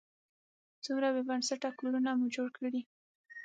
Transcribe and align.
څومره 0.83 1.07
بې 1.15 1.21
بنسټه 1.29 1.69
کورونه 1.79 2.09
مو 2.19 2.25
جوړ 2.35 2.47
کړي. 2.57 2.81